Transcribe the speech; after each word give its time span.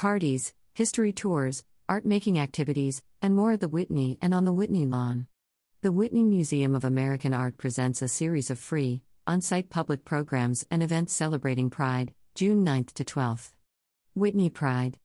parties, 0.00 0.54
history 0.72 1.12
tours, 1.12 1.62
art 1.86 2.06
making 2.06 2.38
activities, 2.38 3.02
and 3.20 3.36
more 3.36 3.52
at 3.52 3.60
the 3.60 3.68
Whitney 3.68 4.16
and 4.22 4.32
on 4.32 4.46
the 4.46 4.52
Whitney 4.52 4.86
lawn. 4.86 5.26
The 5.82 5.92
Whitney 5.92 6.24
Museum 6.24 6.74
of 6.74 6.84
American 6.84 7.34
Art 7.34 7.58
presents 7.58 8.00
a 8.00 8.08
series 8.08 8.50
of 8.50 8.58
free, 8.58 9.02
on 9.26 9.42
site 9.42 9.68
public 9.68 10.06
programs 10.06 10.64
and 10.70 10.82
events 10.82 11.12
celebrating 11.12 11.68
Pride, 11.68 12.14
June 12.34 12.64
9th 12.64 12.94
to 12.94 13.04
12th. 13.04 13.52
Whitney 14.14 14.48
Pride 14.48 14.96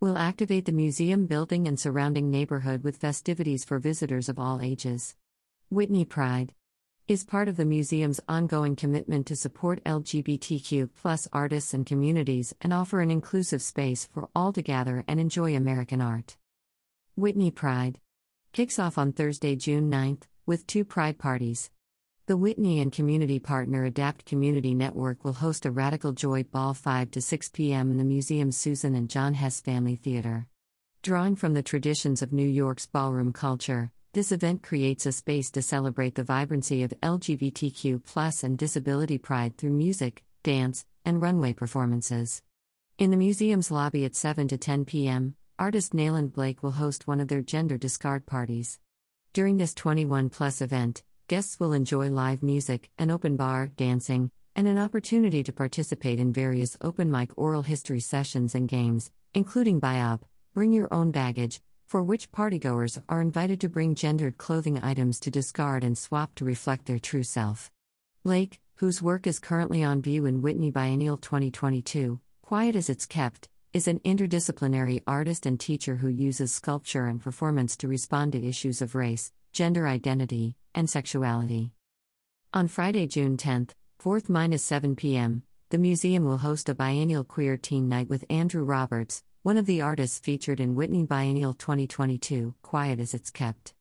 will 0.00 0.16
activate 0.16 0.64
the 0.64 0.72
museum 0.72 1.26
building 1.26 1.68
and 1.68 1.78
surrounding 1.78 2.30
neighborhood 2.30 2.82
with 2.82 2.96
festivities 2.96 3.66
for 3.66 3.78
visitors 3.78 4.30
of 4.30 4.38
all 4.38 4.62
ages. 4.62 5.14
Whitney 5.68 6.06
Pride 6.06 6.54
is 7.08 7.24
part 7.24 7.48
of 7.48 7.56
the 7.56 7.64
museum's 7.64 8.20
ongoing 8.28 8.76
commitment 8.76 9.26
to 9.26 9.34
support 9.34 9.82
LGBTQ 9.84 10.90
artists 11.32 11.72
and 11.72 11.86
communities 11.86 12.54
and 12.60 12.70
offer 12.70 13.00
an 13.00 13.10
inclusive 13.10 13.62
space 13.62 14.06
for 14.12 14.28
all 14.34 14.52
to 14.52 14.60
gather 14.60 15.02
and 15.08 15.18
enjoy 15.18 15.56
American 15.56 16.02
art. 16.02 16.36
Whitney 17.16 17.50
Pride 17.50 17.98
kicks 18.52 18.78
off 18.78 18.98
on 18.98 19.12
Thursday, 19.12 19.56
June 19.56 19.90
9th, 19.90 20.24
with 20.44 20.66
two 20.66 20.84
Pride 20.84 21.18
parties. 21.18 21.70
The 22.26 22.36
Whitney 22.36 22.78
and 22.78 22.92
community 22.92 23.38
partner 23.38 23.84
Adapt 23.84 24.26
Community 24.26 24.74
Network 24.74 25.24
will 25.24 25.32
host 25.32 25.64
a 25.64 25.70
Radical 25.70 26.12
Joy 26.12 26.42
Ball 26.42 26.74
5 26.74 27.10
to 27.12 27.22
6 27.22 27.48
p.m. 27.48 27.90
in 27.90 27.96
the 27.96 28.04
museum's 28.04 28.58
Susan 28.58 28.94
and 28.94 29.08
John 29.08 29.32
Hess 29.32 29.62
Family 29.62 29.96
Theater. 29.96 30.46
Drawing 31.02 31.36
from 31.36 31.54
the 31.54 31.62
traditions 31.62 32.20
of 32.20 32.34
New 32.34 32.46
York's 32.46 32.84
ballroom 32.84 33.32
culture, 33.32 33.92
this 34.18 34.32
event 34.32 34.64
creates 34.64 35.06
a 35.06 35.12
space 35.12 35.48
to 35.48 35.62
celebrate 35.62 36.16
the 36.16 36.24
vibrancy 36.24 36.82
of 36.82 36.92
LGBTQ 37.04 38.42
and 38.42 38.58
disability 38.58 39.16
pride 39.16 39.56
through 39.56 39.70
music, 39.70 40.24
dance, 40.42 40.84
and 41.04 41.22
runway 41.22 41.52
performances. 41.52 42.42
In 42.98 43.12
the 43.12 43.16
museum's 43.16 43.70
lobby 43.70 44.04
at 44.04 44.16
7 44.16 44.48
to 44.48 44.58
10 44.58 44.86
p.m., 44.86 45.36
artist 45.56 45.92
Nayland 45.94 46.32
Blake 46.32 46.64
will 46.64 46.72
host 46.72 47.06
one 47.06 47.20
of 47.20 47.28
their 47.28 47.42
gender 47.42 47.78
discard 47.78 48.26
parties. 48.26 48.80
During 49.32 49.56
this 49.56 49.72
21 49.72 50.30
plus 50.30 50.60
event, 50.60 51.04
guests 51.28 51.60
will 51.60 51.72
enjoy 51.72 52.10
live 52.10 52.42
music, 52.42 52.90
an 52.98 53.12
open 53.12 53.36
bar, 53.36 53.68
dancing, 53.76 54.32
and 54.56 54.66
an 54.66 54.78
opportunity 54.78 55.44
to 55.44 55.52
participate 55.52 56.18
in 56.18 56.32
various 56.32 56.76
open 56.80 57.08
mic 57.08 57.30
oral 57.36 57.62
history 57.62 58.00
sessions 58.00 58.56
and 58.56 58.66
games, 58.66 59.12
including 59.32 59.80
BIOB, 59.80 60.22
Bring 60.54 60.72
Your 60.72 60.92
Own 60.92 61.12
Baggage, 61.12 61.60
for 61.88 62.02
which 62.02 62.30
partygoers 62.30 63.02
are 63.08 63.22
invited 63.22 63.58
to 63.58 63.68
bring 63.68 63.94
gendered 63.94 64.36
clothing 64.36 64.78
items 64.82 65.18
to 65.18 65.30
discard 65.30 65.82
and 65.82 65.96
swap 65.96 66.34
to 66.34 66.44
reflect 66.44 66.84
their 66.84 66.98
true 66.98 67.22
self. 67.22 67.70
Blake, 68.22 68.60
whose 68.76 69.00
work 69.00 69.26
is 69.26 69.38
currently 69.38 69.82
on 69.82 70.02
view 70.02 70.26
in 70.26 70.42
Whitney 70.42 70.70
Biennial 70.70 71.16
2022, 71.16 72.20
Quiet 72.42 72.76
as 72.76 72.90
It's 72.90 73.06
Kept, 73.06 73.48
is 73.72 73.88
an 73.88 74.00
interdisciplinary 74.00 75.02
artist 75.06 75.46
and 75.46 75.58
teacher 75.58 75.96
who 75.96 76.08
uses 76.08 76.52
sculpture 76.52 77.06
and 77.06 77.22
performance 77.22 77.74
to 77.78 77.88
respond 77.88 78.32
to 78.32 78.46
issues 78.46 78.82
of 78.82 78.94
race, 78.94 79.32
gender 79.54 79.88
identity, 79.88 80.56
and 80.74 80.90
sexuality. 80.90 81.72
On 82.52 82.68
Friday, 82.68 83.06
June 83.06 83.38
10th, 83.38 83.70
4th 84.02 84.60
7 84.60 84.94
p.m., 84.94 85.42
the 85.70 85.78
museum 85.78 86.24
will 86.24 86.38
host 86.38 86.68
a 86.68 86.74
biennial 86.74 87.24
queer 87.24 87.56
teen 87.56 87.88
night 87.88 88.10
with 88.10 88.24
Andrew 88.28 88.62
Roberts, 88.62 89.22
one 89.48 89.56
of 89.56 89.64
the 89.64 89.80
artists 89.80 90.18
featured 90.18 90.60
in 90.60 90.74
Whitney 90.74 91.04
Biennial 91.04 91.54
2022, 91.54 92.54
Quiet 92.60 93.00
as 93.00 93.14
It's 93.14 93.30
Kept. 93.30 93.72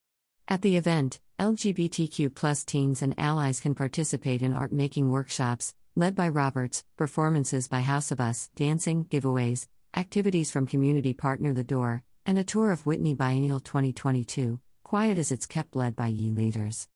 At 0.48 0.62
the 0.62 0.78
event, 0.78 1.20
LGBTQ 1.40 2.66
teens 2.66 3.02
and 3.02 3.14
allies 3.18 3.60
can 3.60 3.76
participate 3.76 4.42
in 4.42 4.54
art 4.54 4.72
making 4.72 5.12
workshops, 5.12 5.74
led 5.94 6.16
by 6.16 6.30
Roberts, 6.30 6.86
performances 6.96 7.68
by 7.68 7.82
House 7.82 8.12
of 8.12 8.22
Us, 8.22 8.50
dancing, 8.56 9.04
giveaways, 9.04 9.68
activities 9.94 10.52
from 10.52 10.68
community 10.68 11.14
partner 11.14 11.54
The 11.54 11.66
Door, 11.66 12.04
and 12.26 12.40
a 12.40 12.46
tour 12.46 12.72
of 12.72 12.86
Whitney 12.86 13.14
Biennial 13.14 13.60
2022, 13.60 14.62
Quiet 14.84 15.18
as 15.18 15.34
It's 15.34 15.46
Kept, 15.46 15.76
led 15.76 15.98
by 15.98 16.08
Ye 16.08 16.32
Leaders. 16.32 16.88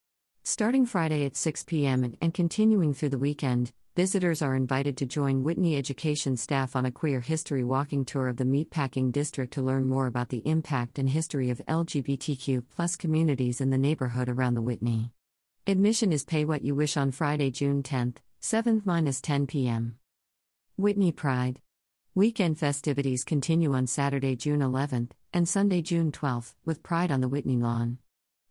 Starting 0.45 0.85
Friday 0.85 1.25
at 1.25 1.35
6 1.35 1.65
p.m. 1.65 2.15
and 2.21 2.33
continuing 2.33 2.93
through 2.93 3.09
the 3.09 3.17
weekend, 3.17 3.73
Visitors 3.93 4.41
are 4.41 4.55
invited 4.55 4.95
to 4.95 5.05
join 5.05 5.43
Whitney 5.43 5.75
Education 5.75 6.37
staff 6.37 6.77
on 6.77 6.85
a 6.85 6.91
queer 6.91 7.19
history 7.19 7.61
walking 7.61 8.05
tour 8.05 8.29
of 8.29 8.37
the 8.37 8.45
Meatpacking 8.45 9.11
District 9.11 9.51
to 9.51 9.61
learn 9.61 9.85
more 9.85 10.07
about 10.07 10.29
the 10.29 10.47
impact 10.47 10.97
and 10.97 11.09
history 11.09 11.49
of 11.49 11.61
LGBTQ 11.67 12.97
communities 12.97 13.59
in 13.59 13.69
the 13.69 13.77
neighborhood 13.77 14.29
around 14.29 14.53
the 14.53 14.61
Whitney. 14.61 15.11
Admission 15.67 16.13
is 16.13 16.23
pay 16.23 16.45
what 16.45 16.61
you 16.61 16.73
wish 16.73 16.95
on 16.95 17.11
Friday, 17.11 17.51
June 17.51 17.83
10th, 17.83 18.19
7th 18.41 19.21
10 19.21 19.47
p.m. 19.47 19.97
Whitney 20.77 21.11
Pride. 21.11 21.59
Weekend 22.15 22.57
festivities 22.57 23.25
continue 23.25 23.73
on 23.73 23.87
Saturday, 23.87 24.37
June 24.37 24.61
11th, 24.61 25.11
and 25.33 25.49
Sunday, 25.49 25.81
June 25.81 26.13
12th, 26.13 26.55
with 26.63 26.81
Pride 26.81 27.11
on 27.11 27.19
the 27.19 27.27
Whitney 27.27 27.57
lawn. 27.57 27.97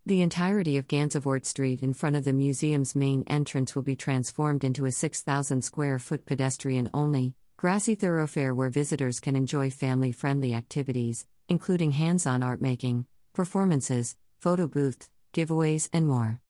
The 0.07 0.23
entirety 0.23 0.79
of 0.79 0.89
Gansevoort 0.89 1.45
Street 1.45 1.83
in 1.83 1.93
front 1.93 2.17
of 2.17 2.25
the 2.25 2.33
museum's 2.33 2.97
main 2.97 3.23
entrance 3.27 3.75
will 3.75 3.83
be 3.83 3.97
transformed 3.97 4.65
into 4.65 4.87
a 4.87 4.93
6,000 4.93 5.63
square 5.63 5.99
foot 5.99 6.25
pedestrian 6.25 6.89
only, 6.95 7.35
grassy 7.59 7.95
thoroughfare 7.95 8.55
where 8.55 8.71
visitors 8.71 9.21
can 9.21 9.37
enjoy 9.37 9.69
family 9.69 10.11
friendly 10.11 10.55
activities, 10.55 11.27
including 11.51 11.93
hands 11.93 12.27
on 12.27 12.43
art 12.43 12.63
making, 12.63 13.05
performances, 13.35 14.17
photo 14.41 14.67
booths, 14.67 15.11
giveaways, 15.35 15.91
and 15.93 16.09
more. 16.09 16.41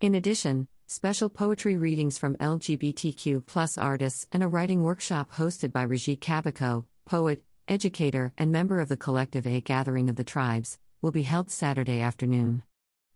In 0.00 0.16
addition, 0.16 0.66
special 0.88 1.28
poetry 1.28 1.76
readings 1.76 2.18
from 2.18 2.34
LGBTQ 2.38 3.78
artists 3.80 4.26
and 4.32 4.42
a 4.42 4.48
writing 4.48 4.82
workshop 4.82 5.32
hosted 5.36 5.72
by 5.72 5.86
Rajiv 5.86 6.18
Kabako, 6.18 6.86
poet, 7.04 7.44
educator, 7.68 8.32
and 8.36 8.50
member 8.50 8.80
of 8.80 8.88
the 8.88 8.96
Collective 8.96 9.46
A 9.46 9.60
Gathering 9.60 10.10
of 10.10 10.16
the 10.16 10.24
Tribes, 10.24 10.76
will 11.00 11.12
be 11.12 11.22
held 11.22 11.52
Saturday 11.52 12.00
afternoon. 12.00 12.64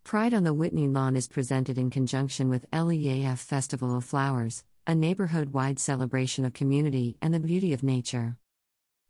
Pride 0.03 0.33
on 0.33 0.43
the 0.43 0.53
Whitney 0.53 0.87
Lawn 0.87 1.15
is 1.15 1.27
presented 1.27 1.77
in 1.77 1.89
conjunction 1.89 2.49
with 2.49 2.65
LEAF 2.71 3.37
Festival 3.39 3.95
of 3.95 4.03
Flowers, 4.03 4.63
a 4.85 4.95
neighborhood 4.95 5.53
wide 5.53 5.79
celebration 5.79 6.43
of 6.43 6.53
community 6.53 7.17
and 7.21 7.33
the 7.33 7.39
beauty 7.39 7.71
of 7.71 7.83
nature. 7.83 8.35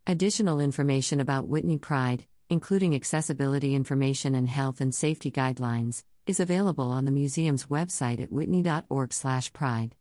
Additional 0.05 0.59
information 0.59 1.19
about 1.19 1.47
Whitney 1.47 1.77
Pride, 1.77 2.25
including 2.49 2.93
accessibility 2.93 3.73
information 3.73 4.35
and 4.35 4.49
health 4.49 4.81
and 4.81 4.93
safety 4.93 5.31
guidelines, 5.31 6.03
is 6.27 6.39
available 6.39 6.91
on 6.91 7.05
the 7.05 7.11
museum's 7.11 7.65
website 7.65 8.21
at 8.21 8.31
whitney.org/pride. 8.31 9.95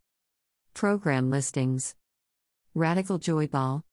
Program 0.75 1.31
listings. 1.31 1.95
Radical 2.75 3.19
Joy 3.19 3.47
Ball. 3.47 3.85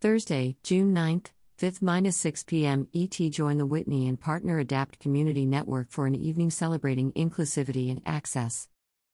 Thursday, 0.00 0.56
June 0.62 0.94
9th, 0.94 1.32
5th 1.58 1.82
minus 1.82 2.16
6 2.18 2.44
p.m. 2.44 2.86
ET 2.94 3.18
join 3.32 3.58
the 3.58 3.66
Whitney 3.66 4.06
and 4.06 4.20
Partner 4.20 4.60
Adapt 4.60 5.00
Community 5.00 5.44
Network 5.44 5.90
for 5.90 6.06
an 6.06 6.14
evening 6.14 6.50
celebrating 6.50 7.10
inclusivity 7.14 7.90
and 7.90 8.00
access. 8.06 8.68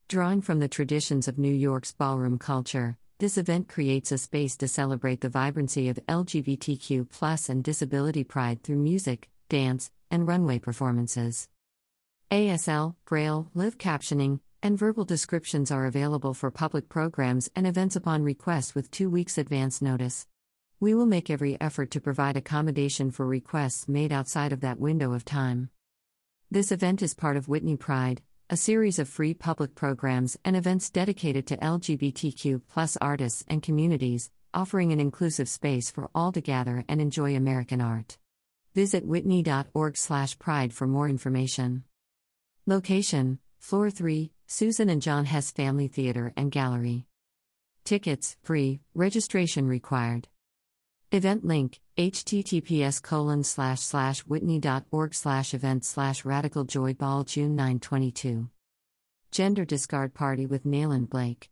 Drawing 0.08 0.42
from 0.42 0.58
the 0.58 0.68
traditions 0.68 1.26
of 1.26 1.38
New 1.38 1.54
York's 1.54 1.92
ballroom 1.92 2.38
culture, 2.38 2.98
this 3.18 3.38
event 3.38 3.66
creates 3.70 4.12
a 4.12 4.18
space 4.18 4.58
to 4.58 4.68
celebrate 4.68 5.22
the 5.22 5.30
vibrancy 5.30 5.88
of 5.88 5.98
LGBTQ 6.06 7.48
and 7.48 7.64
disability 7.64 8.24
pride 8.24 8.62
through 8.62 8.76
music, 8.76 9.30
dance, 9.48 9.90
and 10.10 10.28
runway 10.28 10.58
performances. 10.58 11.48
ASL, 12.30 12.94
Braille, 13.06 13.48
live 13.54 13.78
captioning, 13.78 14.40
and 14.62 14.78
verbal 14.78 15.06
descriptions 15.06 15.70
are 15.70 15.86
available 15.86 16.34
for 16.34 16.50
public 16.50 16.90
programs 16.90 17.48
and 17.56 17.66
events 17.66 17.96
upon 17.96 18.22
request 18.22 18.74
with 18.74 18.90
two 18.90 19.08
weeks 19.08 19.38
advance 19.38 19.80
notice. 19.80 20.26
We 20.84 20.92
will 20.92 21.06
make 21.06 21.30
every 21.30 21.58
effort 21.62 21.90
to 21.92 22.00
provide 22.02 22.36
accommodation 22.36 23.10
for 23.10 23.24
requests 23.26 23.88
made 23.88 24.12
outside 24.12 24.52
of 24.52 24.60
that 24.60 24.78
window 24.78 25.14
of 25.14 25.24
time. 25.24 25.70
This 26.50 26.70
event 26.70 27.00
is 27.00 27.14
part 27.14 27.38
of 27.38 27.48
Whitney 27.48 27.74
Pride, 27.74 28.20
a 28.50 28.58
series 28.58 28.98
of 28.98 29.08
free 29.08 29.32
public 29.32 29.74
programs 29.74 30.36
and 30.44 30.54
events 30.54 30.90
dedicated 30.90 31.46
to 31.46 31.56
LGBTQ 31.56 32.60
artists 33.00 33.44
and 33.48 33.62
communities, 33.62 34.30
offering 34.52 34.92
an 34.92 35.00
inclusive 35.00 35.48
space 35.48 35.90
for 35.90 36.10
all 36.14 36.32
to 36.32 36.42
gather 36.42 36.84
and 36.86 37.00
enjoy 37.00 37.34
American 37.34 37.80
art. 37.80 38.18
Visit 38.74 39.06
whitney.org/pride 39.06 40.74
for 40.74 40.86
more 40.86 41.08
information. 41.08 41.84
Location: 42.66 43.38
Floor 43.58 43.88
3, 43.88 44.32
Susan 44.46 44.90
and 44.90 45.00
John 45.00 45.24
Hess 45.24 45.50
Family 45.50 45.88
Theater 45.88 46.34
and 46.36 46.52
Gallery. 46.52 47.06
Tickets 47.84 48.36
free, 48.42 48.80
registration 48.94 49.66
required. 49.66 50.28
Event 51.14 51.44
link 51.44 51.78
https 51.96 53.00
colon 53.00 53.44
slash 53.44 53.78
slash 53.78 54.22
whitney.org 54.22 55.14
slash 55.14 55.54
event 55.54 55.84
slash 55.84 56.24
radical 56.24 56.64
joy 56.64 56.92
ball 56.92 57.22
June 57.22 57.54
9 57.54 57.78
22. 57.78 58.50
Gender 59.30 59.64
Discard 59.64 60.12
Party 60.12 60.44
with 60.44 60.66
Nayland 60.66 61.08
Blake. 61.08 61.50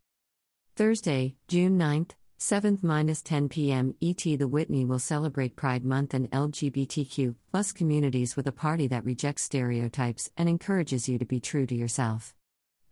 Thursday, 0.74 1.36
June 1.46 1.78
9th, 1.78 2.10
7th 2.40 2.82
minus 2.82 3.22
10 3.22 3.48
p.m. 3.50 3.94
ET 4.02 4.24
The 4.24 4.48
Whitney 4.48 4.84
will 4.84 4.98
celebrate 4.98 5.54
Pride 5.54 5.84
Month 5.84 6.12
and 6.12 6.28
LGBTQ 6.32 7.36
plus 7.52 7.70
communities 7.70 8.34
with 8.34 8.48
a 8.48 8.58
party 8.66 8.88
that 8.88 9.04
rejects 9.04 9.44
stereotypes 9.44 10.28
and 10.36 10.48
encourages 10.48 11.08
you 11.08 11.18
to 11.18 11.24
be 11.24 11.38
true 11.38 11.66
to 11.66 11.74
yourself. 11.76 12.34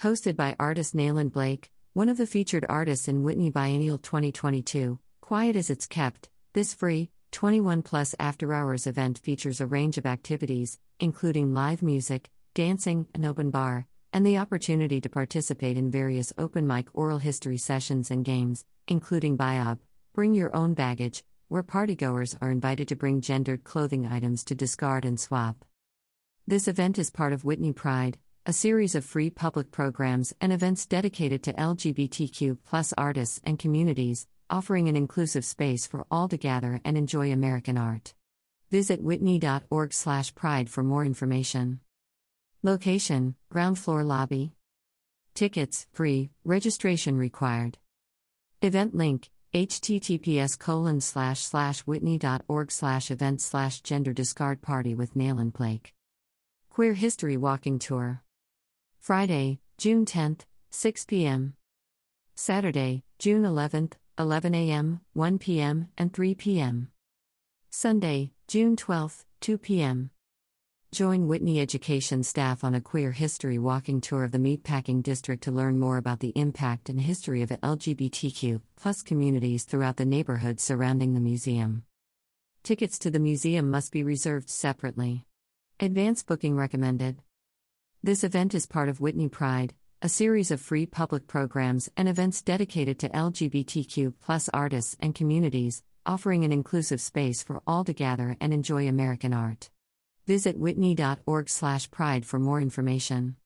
Hosted 0.02 0.36
by 0.36 0.54
artist 0.60 0.94
Nayland 0.94 1.32
Blake, 1.32 1.72
one 1.94 2.08
of 2.08 2.16
the 2.16 2.28
featured 2.28 2.64
artists 2.68 3.08
in 3.08 3.24
Whitney 3.24 3.50
Biennial 3.50 3.98
2022, 3.98 5.00
Quiet 5.20 5.56
as 5.56 5.68
It's 5.68 5.88
Kept, 5.88 6.28
this 6.52 6.74
free, 6.74 7.10
21 7.30 7.82
Plus 7.82 8.12
After 8.18 8.52
Hours 8.52 8.88
event 8.88 9.18
features 9.18 9.60
a 9.60 9.66
range 9.66 9.98
of 9.98 10.06
activities, 10.06 10.80
including 10.98 11.54
live 11.54 11.80
music, 11.80 12.28
dancing, 12.54 13.06
an 13.14 13.24
open 13.24 13.50
bar, 13.50 13.86
and 14.12 14.26
the 14.26 14.38
opportunity 14.38 15.00
to 15.00 15.08
participate 15.08 15.76
in 15.76 15.92
various 15.92 16.32
open 16.36 16.66
mic 16.66 16.88
oral 16.92 17.18
history 17.18 17.56
sessions 17.56 18.10
and 18.10 18.24
games, 18.24 18.64
including 18.88 19.38
BIOB, 19.38 19.78
Bring 20.12 20.34
Your 20.34 20.54
Own 20.54 20.74
Baggage, 20.74 21.22
where 21.46 21.62
partygoers 21.62 22.36
are 22.40 22.50
invited 22.50 22.88
to 22.88 22.96
bring 22.96 23.20
gendered 23.20 23.62
clothing 23.62 24.04
items 24.04 24.42
to 24.44 24.56
discard 24.56 25.04
and 25.04 25.20
swap. 25.20 25.64
This 26.48 26.66
event 26.66 26.98
is 26.98 27.10
part 27.12 27.32
of 27.32 27.44
Whitney 27.44 27.72
Pride, 27.72 28.18
a 28.44 28.52
series 28.52 28.96
of 28.96 29.04
free 29.04 29.30
public 29.30 29.70
programs 29.70 30.34
and 30.40 30.52
events 30.52 30.84
dedicated 30.84 31.44
to 31.44 31.52
LGBTQ 31.52 32.58
artists 32.98 33.40
and 33.44 33.56
communities, 33.56 34.26
offering 34.50 34.88
an 34.88 34.96
inclusive 34.96 35.44
space 35.44 35.86
for 35.86 36.06
all 36.10 36.28
to 36.28 36.36
gather 36.36 36.80
and 36.84 36.98
enjoy 36.98 37.32
American 37.32 37.78
art. 37.78 38.14
Visit 38.70 39.00
whitney.org/pride 39.02 40.68
for 40.68 40.82
more 40.82 41.04
information. 41.04 41.80
Location: 42.62 43.36
ground 43.48 43.78
floor 43.78 44.04
lobby. 44.04 44.52
Tickets 45.34 45.86
free, 45.92 46.30
registration 46.44 47.16
required. 47.16 47.78
Event 48.60 48.94
link: 48.94 49.30
https 49.54 50.58
colon 50.58 51.00
slash 51.00 51.40
slash 51.40 51.80
whitney.org 51.80 52.70
slash 52.70 53.10
event 53.10 53.40
slash 53.40 53.80
gender 53.80 54.12
discard 54.12 54.62
party 54.62 54.94
with 54.94 55.14
Nayland 55.14 55.54
Blake. 55.54 55.94
Queer 56.68 56.94
History 56.94 57.36
Walking 57.36 57.78
Tour. 57.78 58.22
Friday, 59.00 59.58
June 59.76 60.04
10th, 60.04 60.42
6 60.70 61.04
p.m. 61.06 61.54
Saturday, 62.36 63.02
June 63.18 63.42
11th, 63.42 63.94
11 64.18 64.54
a.m., 64.54 65.00
1 65.12 65.38
p.m., 65.38 65.88
and 65.96 66.12
3 66.12 66.34
p.m. 66.34 66.88
Sunday, 67.70 68.32
June 68.48 68.76
12th, 68.76 69.24
2 69.40 69.58
p.m. 69.58 70.10
Join 70.92 71.28
Whitney 71.28 71.60
Education 71.60 72.24
staff 72.24 72.64
on 72.64 72.74
a 72.74 72.80
queer 72.80 73.12
history 73.12 73.58
walking 73.58 74.00
tour 74.00 74.24
of 74.24 74.32
the 74.32 74.38
Meatpacking 74.38 75.04
District 75.04 75.40
to 75.44 75.52
learn 75.52 75.78
more 75.78 75.96
about 75.96 76.18
the 76.18 76.32
impact 76.34 76.88
and 76.88 77.00
history 77.00 77.42
of 77.42 77.50
LGBTQ 77.50 78.60
plus 78.76 79.02
communities 79.02 79.62
throughout 79.62 79.98
the 79.98 80.04
neighborhoods 80.04 80.64
surrounding 80.64 81.14
the 81.14 81.20
museum. 81.20 81.84
Tickets 82.64 82.98
to 82.98 83.10
the 83.10 83.20
museum 83.20 83.70
must 83.70 83.92
be 83.92 84.02
reserved 84.02 84.50
separately. 84.50 85.26
Advance 85.78 86.24
booking 86.24 86.56
recommended. 86.56 87.22
This 88.02 88.24
event 88.24 88.54
is 88.54 88.66
part 88.66 88.88
of 88.88 89.00
Whitney 89.00 89.28
Pride, 89.28 89.74
a 90.02 90.08
series 90.08 90.50
of 90.50 90.58
free 90.62 90.86
public 90.86 91.26
programs 91.26 91.90
and 91.94 92.08
events 92.08 92.40
dedicated 92.40 92.98
to 92.98 93.08
LGBTQ 93.10 94.14
artists 94.54 94.96
and 94.98 95.14
communities, 95.14 95.82
offering 96.06 96.42
an 96.42 96.52
inclusive 96.52 97.02
space 97.02 97.42
for 97.42 97.60
all 97.66 97.84
to 97.84 97.92
gather 97.92 98.34
and 98.40 98.54
enjoy 98.54 98.88
American 98.88 99.34
art. 99.34 99.68
Visit 100.26 100.56
whitney.org/pride 100.56 102.24
for 102.24 102.38
more 102.38 102.62
information. 102.62 103.36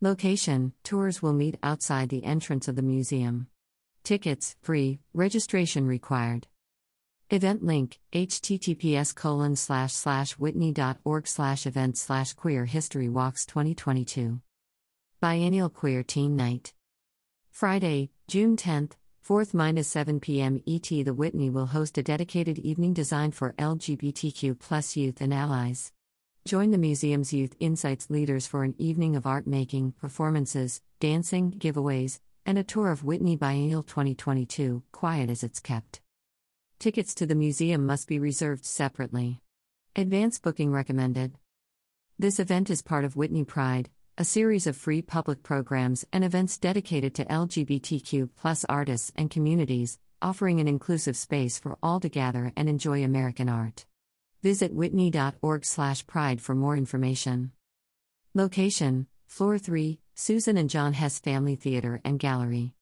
Location: 0.00 0.72
Tours 0.84 1.20
will 1.20 1.32
meet 1.32 1.58
outside 1.64 2.10
the 2.10 2.24
entrance 2.24 2.68
of 2.68 2.76
the 2.76 2.82
museum. 2.82 3.48
Tickets 4.04 4.54
free, 4.62 5.00
registration 5.12 5.88
required. 5.88 6.46
Event 7.28 7.64
link 7.64 7.98
https 8.12 9.12
colon 9.12 9.56
slash 9.56 9.92
slash 9.92 10.34
whitney.org 10.34 11.26
slash 11.26 11.66
event 11.66 11.96
slash 11.98 12.34
queer 12.34 12.66
history 12.66 13.08
walks 13.08 13.44
2022 13.46 14.40
Biennial 15.22 15.68
Queer 15.68 16.02
Teen 16.02 16.34
Night. 16.34 16.74
Friday, 17.52 18.10
June 18.26 18.56
10th, 18.56 18.94
4th 19.24 19.84
7 19.84 20.18
p.m. 20.18 20.60
ET. 20.66 20.82
The 20.82 21.14
Whitney 21.14 21.48
will 21.48 21.66
host 21.66 21.96
a 21.96 22.02
dedicated 22.02 22.58
evening 22.58 22.92
designed 22.92 23.36
for 23.36 23.52
LGBTQ 23.52 24.96
youth 24.96 25.20
and 25.20 25.32
allies. 25.32 25.92
Join 26.44 26.72
the 26.72 26.76
museum's 26.76 27.32
Youth 27.32 27.54
Insights 27.60 28.10
leaders 28.10 28.48
for 28.48 28.64
an 28.64 28.74
evening 28.78 29.14
of 29.14 29.24
art 29.24 29.46
making, 29.46 29.92
performances, 29.92 30.80
dancing, 30.98 31.52
giveaways, 31.52 32.18
and 32.44 32.58
a 32.58 32.64
tour 32.64 32.90
of 32.90 33.04
Whitney 33.04 33.36
Biennial 33.36 33.84
2022, 33.84 34.82
quiet 34.90 35.30
as 35.30 35.44
it's 35.44 35.60
kept. 35.60 36.00
Tickets 36.80 37.14
to 37.14 37.26
the 37.26 37.36
museum 37.36 37.86
must 37.86 38.08
be 38.08 38.18
reserved 38.18 38.64
separately. 38.64 39.40
Advance 39.94 40.40
booking 40.40 40.72
recommended. 40.72 41.38
This 42.18 42.40
event 42.40 42.70
is 42.70 42.82
part 42.82 43.04
of 43.04 43.14
Whitney 43.14 43.44
Pride, 43.44 43.88
a 44.18 44.24
series 44.24 44.66
of 44.66 44.76
free 44.76 45.00
public 45.00 45.42
programs 45.42 46.04
and 46.12 46.22
events 46.22 46.58
dedicated 46.58 47.14
to 47.14 47.24
LGBTQ 47.24 48.28
artists 48.68 49.10
and 49.16 49.30
communities, 49.30 49.98
offering 50.20 50.60
an 50.60 50.68
inclusive 50.68 51.16
space 51.16 51.58
for 51.58 51.78
all 51.82 51.98
to 51.98 52.10
gather 52.10 52.52
and 52.54 52.68
enjoy 52.68 53.02
American 53.02 53.48
art. 53.48 53.86
Visit 54.42 54.74
whitney.org 54.74 55.64
slash 55.64 56.06
pride 56.06 56.42
for 56.42 56.54
more 56.54 56.76
information. 56.76 57.52
Location: 58.34 59.06
Floor 59.26 59.56
3, 59.56 59.98
Susan 60.14 60.58
and 60.58 60.68
John 60.68 60.92
Hess 60.92 61.18
Family 61.18 61.56
Theater 61.56 62.00
and 62.04 62.18
Gallery. 62.18 62.74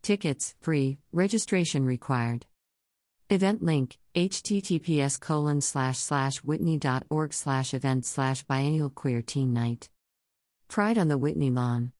Tickets 0.00 0.54
free, 0.60 0.98
registration 1.12 1.84
required. 1.84 2.46
Event 3.30 3.64
link 3.64 3.98
https 4.14 5.18
colon 5.18 5.60
slash 5.60 5.98
slash 5.98 6.36
whitney.org 6.38 7.32
slash 7.32 7.74
event 7.74 8.04
slash 8.04 8.42
biennial 8.44 8.90
queer 8.90 9.22
teen 9.22 9.52
night 9.52 9.88
Pride 10.72 10.96
on 10.96 11.08
the 11.08 11.18
Whitney 11.18 11.50
Lawn. 11.50 11.92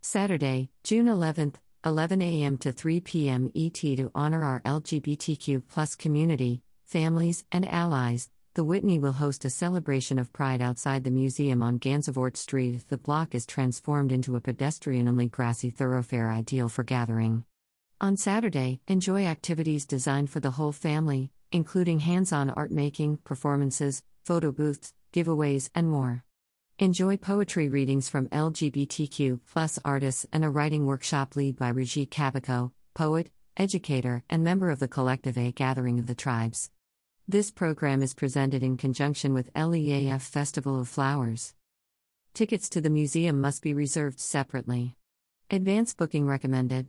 Saturday, 0.00 0.70
June 0.82 1.06
11th, 1.06 1.54
11 1.86 2.20
a.m. 2.20 2.58
to 2.58 2.72
3 2.72 2.98
p.m. 2.98 3.52
ET 3.54 3.74
to 3.74 4.10
honor 4.12 4.42
our 4.42 4.60
LGBTQ 4.62 5.62
community, 5.98 6.62
families, 6.84 7.44
and 7.52 7.64
allies. 7.72 8.28
The 8.54 8.64
Whitney 8.64 8.98
will 8.98 9.12
host 9.12 9.44
a 9.44 9.50
celebration 9.50 10.18
of 10.18 10.32
pride 10.32 10.60
outside 10.60 11.04
the 11.04 11.12
museum 11.12 11.62
on 11.62 11.78
Gansevoort 11.78 12.36
Street. 12.36 12.84
The 12.88 12.98
block 12.98 13.36
is 13.36 13.46
transformed 13.46 14.10
into 14.10 14.34
a 14.34 14.40
pedestrian-only 14.40 15.28
grassy 15.28 15.70
thoroughfare 15.70 16.28
ideal 16.28 16.68
for 16.68 16.82
gathering. 16.82 17.44
On 18.00 18.16
Saturday, 18.16 18.80
enjoy 18.88 19.26
activities 19.26 19.86
designed 19.86 20.28
for 20.28 20.40
the 20.40 20.50
whole 20.50 20.72
family, 20.72 21.30
including 21.52 22.00
hands-on 22.00 22.50
art 22.50 22.72
making, 22.72 23.18
performances, 23.18 24.02
photo 24.24 24.50
booths, 24.50 24.92
giveaways, 25.12 25.70
and 25.72 25.88
more. 25.88 26.24
Enjoy 26.82 27.16
poetry 27.16 27.68
readings 27.68 28.08
from 28.08 28.26
LGBTQ 28.30 29.38
plus 29.52 29.78
artists 29.84 30.26
and 30.32 30.44
a 30.44 30.50
writing 30.50 30.84
workshop 30.84 31.36
led 31.36 31.54
by 31.54 31.70
Raji 31.70 32.06
Kabako, 32.06 32.72
poet, 32.92 33.30
educator, 33.56 34.24
and 34.28 34.42
member 34.42 34.68
of 34.68 34.80
the 34.80 34.88
Collective 34.88 35.38
A 35.38 35.52
Gathering 35.52 36.00
of 36.00 36.08
the 36.08 36.16
Tribes. 36.16 36.72
This 37.28 37.52
program 37.52 38.02
is 38.02 38.14
presented 38.14 38.64
in 38.64 38.76
conjunction 38.76 39.32
with 39.32 39.54
LEAF 39.54 40.22
Festival 40.22 40.80
of 40.80 40.88
Flowers. 40.88 41.54
Tickets 42.34 42.68
to 42.70 42.80
the 42.80 42.90
museum 42.90 43.40
must 43.40 43.62
be 43.62 43.74
reserved 43.74 44.18
separately. 44.18 44.96
Advance 45.50 45.94
booking 45.94 46.26
recommended. 46.26 46.88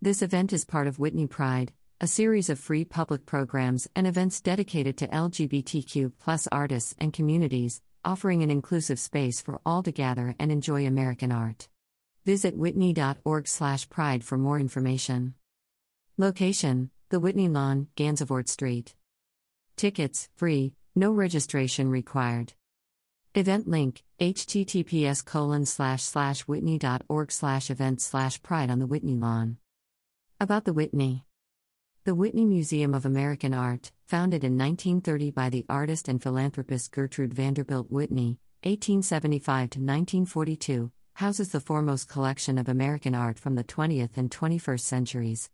This 0.00 0.22
event 0.22 0.52
is 0.52 0.64
part 0.64 0.86
of 0.86 1.00
Whitney 1.00 1.26
Pride, 1.26 1.72
a 2.00 2.06
series 2.06 2.48
of 2.48 2.60
free 2.60 2.84
public 2.84 3.26
programs 3.26 3.88
and 3.96 4.06
events 4.06 4.40
dedicated 4.40 4.96
to 4.98 5.08
LGBTQ 5.08 6.12
plus 6.20 6.46
artists 6.52 6.94
and 7.00 7.12
communities, 7.12 7.82
offering 8.04 8.42
an 8.42 8.50
inclusive 8.50 8.98
space 8.98 9.40
for 9.40 9.60
all 9.64 9.82
to 9.82 9.92
gather 9.92 10.34
and 10.38 10.50
enjoy 10.50 10.86
American 10.86 11.32
art. 11.32 11.68
Visit 12.24 12.56
whitney.org/pride 12.56 14.24
for 14.24 14.38
more 14.38 14.60
information. 14.60 15.34
Location: 16.18 16.90
The 17.08 17.20
Whitney 17.20 17.48
Lawn, 17.48 17.88
Gansevoort 17.96 18.48
Street. 18.48 18.94
Tickets 19.76 20.28
free, 20.36 20.74
no 20.94 21.12
registration 21.12 21.88
required. 21.88 22.52
Event 23.34 23.68
link 23.68 24.02
https 24.18 25.24
colon 25.24 25.64
slash 25.64 26.02
slash 26.02 26.42
whitney.org 26.42 27.30
slash 27.30 27.70
event 27.70 28.00
slash 28.00 28.42
pride 28.42 28.70
on 28.70 28.80
the 28.80 28.86
Whitney 28.86 29.14
lawn. 29.14 29.56
About 30.40 30.64
the 30.64 30.72
Whitney. 30.72 31.24
The 32.04 32.14
Whitney 32.14 32.46
Museum 32.46 32.94
of 32.94 33.04
American 33.04 33.52
Art, 33.52 33.92
founded 34.06 34.42
in 34.42 34.56
1930 34.56 35.32
by 35.32 35.50
the 35.50 35.66
artist 35.68 36.08
and 36.08 36.20
philanthropist 36.20 36.92
Gertrude 36.92 37.34
Vanderbilt 37.34 37.90
Whitney, 37.90 38.38
1875 38.62 39.44
to 39.44 39.78
1942, 39.80 40.90
houses 41.16 41.50
the 41.50 41.60
foremost 41.60 42.08
collection 42.08 42.56
of 42.56 42.70
American 42.70 43.14
art 43.14 43.38
from 43.38 43.54
the 43.54 43.64
20th 43.64 44.16
and 44.16 44.30
21st 44.30 44.80
centuries. 44.80 45.50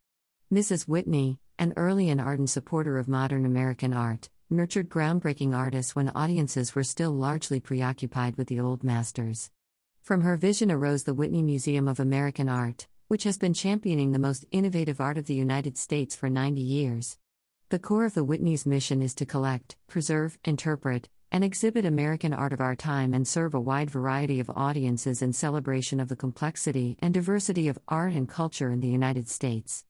Mrs. 0.55 0.87
Whitney, 0.87 1.41
an 1.59 1.73
early 1.77 2.09
and 2.11 2.21
ardent 2.21 2.51
supporter 2.51 2.97
of 2.97 3.09
modern 3.09 3.45
American 3.45 3.93
art, 3.93 4.29
nurtured 4.49 4.89
groundbreaking 4.89 5.53
artists 5.53 5.97
when 5.97 6.11
audiences 6.11 6.77
were 6.77 6.85
still 6.85 7.11
largely 7.11 7.59
preoccupied 7.59 8.37
with 8.37 8.47
the 8.47 8.61
old 8.61 8.85
masters. 8.85 9.51
From 10.01 10.21
her 10.21 10.37
vision 10.37 10.71
arose 10.71 11.03
the 11.03 11.15
Whitney 11.15 11.43
Museum 11.43 11.89
of 11.89 11.99
American 11.99 12.49
Art, 12.49 12.87
which 13.09 13.25
has 13.25 13.39
been 13.39 13.55
championing 13.55 14.13
the 14.13 14.19
most 14.19 14.45
innovative 14.51 15.01
art 15.01 15.17
of 15.17 15.27
the 15.27 15.35
United 15.35 15.79
States 15.79 16.17
for 16.17 16.29
90 16.29 16.61
years. 16.61 17.19
The 17.69 17.79
core 17.79 18.05
of 18.05 18.15
the 18.15 18.25
Whitney's 18.25 18.67
mission 18.67 19.01
is 19.01 19.15
to 19.17 19.27
collect, 19.27 19.77
preserve, 19.87 20.39
interpret, 20.45 21.09
and 21.31 21.45
exhibit 21.45 21.85
American 21.85 22.33
art 22.33 22.53
of 22.53 22.61
our 22.61 22.75
time 22.75 23.15
and 23.15 23.27
serve 23.27 23.55
a 23.55 23.61
wide 23.61 23.91
variety 23.91 24.41
of 24.41 24.51
audiences 24.51 25.23
in 25.23 25.33
celebration 25.33 26.01
of 26.01 26.09
the 26.09 26.17
complexity 26.17 26.97
and 27.01 27.15
diversity 27.15 27.69
of 27.69 27.79
art 27.89 28.13
and 28.13 28.29
culture 28.29 28.71
in 28.71 28.81
the 28.81 28.89
United 28.89 29.29
States. 29.29 29.85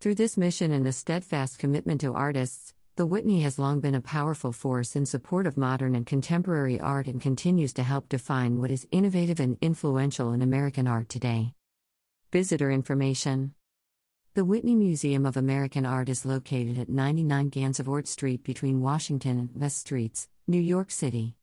Through 0.00 0.16
this 0.16 0.36
mission 0.36 0.72
and 0.72 0.86
a 0.86 0.92
steadfast 0.92 1.58
commitment 1.58 2.00
to 2.02 2.12
artists, 2.12 2.74
The 2.96 3.06
Whitney 3.06 3.42
has 3.42 3.58
long 3.58 3.80
been 3.80 3.94
a 3.94 4.00
powerful 4.00 4.52
force 4.52 4.96
in 4.96 5.06
support 5.06 5.46
of 5.46 5.56
modern 5.56 5.94
and 5.94 6.04
contemporary 6.04 6.80
art 6.80 7.06
and 7.06 7.20
continues 7.20 7.72
to 7.74 7.82
help 7.82 8.08
define 8.08 8.60
what 8.60 8.70
is 8.70 8.88
innovative 8.90 9.40
and 9.40 9.56
influential 9.60 10.32
in 10.32 10.42
American 10.42 10.86
art 10.86 11.08
today. 11.08 11.54
Visitor 12.30 12.70
information 12.70 13.54
The 14.34 14.44
Whitney 14.44 14.74
Museum 14.74 15.26
of 15.26 15.36
American 15.36 15.86
Art 15.86 16.08
is 16.08 16.24
located 16.24 16.78
at 16.78 16.88
99 16.88 17.50
Gansevoort 17.50 18.06
Street 18.06 18.44
between 18.44 18.80
Washington 18.80 19.38
and 19.38 19.50
West 19.54 19.78
Streets, 19.78 20.28
New 20.46 20.60
York 20.60 20.90
City. 20.90 21.36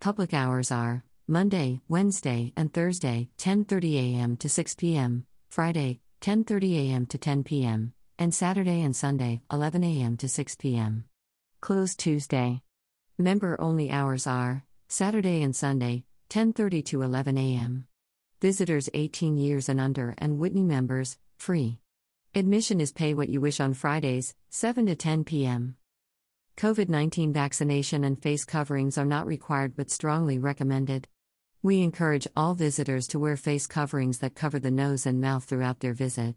Public 0.00 0.32
hours 0.32 0.70
are 0.70 1.04
Monday, 1.26 1.80
Wednesday, 1.88 2.52
and 2.56 2.72
Thursday, 2.72 3.28
10:30 3.38 4.14
a.m. 4.14 4.36
to 4.36 4.48
6 4.48 4.74
p.m., 4.76 5.26
Friday, 5.50 6.00
10:30 6.20 6.90
a.m. 6.90 7.06
to 7.06 7.18
10 7.18 7.44
p.m 7.44 7.92
and 8.18 8.34
Saturday 8.34 8.82
and 8.82 8.96
Sunday, 8.96 9.40
11 9.52 9.84
a.m. 9.84 10.16
to 10.16 10.28
6 10.28 10.56
p.m. 10.56 11.04
Closed 11.60 12.00
Tuesday. 12.00 12.62
Member 13.16 13.60
only 13.60 13.90
hours 13.90 14.26
are 14.26 14.64
Saturday 14.88 15.42
and 15.42 15.54
Sunday, 15.54 16.04
10:30 16.30 16.84
to 16.86 17.02
11 17.02 17.38
a.m. 17.38 17.86
Visitors 18.40 18.88
18 18.94 19.36
years 19.36 19.68
and 19.68 19.80
under 19.80 20.14
and 20.16 20.38
Whitney 20.38 20.62
members 20.62 21.18
free. 21.38 21.80
Admission 22.36 22.80
is 22.80 22.92
pay 22.92 23.12
what 23.12 23.28
you 23.28 23.40
wish 23.40 23.58
on 23.58 23.74
Fridays, 23.74 24.32
7 24.48 24.86
to 24.86 24.94
10 24.94 25.24
p.m. 25.24 25.74
COVID 26.56 26.88
19 26.88 27.32
vaccination 27.32 28.04
and 28.04 28.22
face 28.22 28.44
coverings 28.44 28.96
are 28.96 29.04
not 29.04 29.26
required 29.26 29.74
but 29.74 29.90
strongly 29.90 30.38
recommended. 30.38 31.08
We 31.64 31.82
encourage 31.82 32.28
all 32.36 32.54
visitors 32.54 33.08
to 33.08 33.18
wear 33.18 33.36
face 33.36 33.66
coverings 33.66 34.18
that 34.18 34.36
cover 34.36 34.60
the 34.60 34.70
nose 34.70 35.04
and 35.04 35.20
mouth 35.20 35.42
throughout 35.42 35.80
their 35.80 35.92
visit. 35.92 36.36